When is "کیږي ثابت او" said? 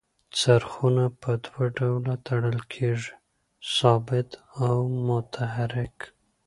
2.73-4.77